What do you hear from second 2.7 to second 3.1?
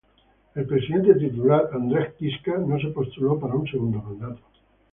se